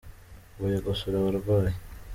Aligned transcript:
Mvuye 0.53 0.77
gusura 0.87 1.15
abarwayi. 1.19 1.75